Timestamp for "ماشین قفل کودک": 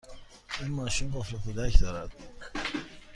0.71-1.79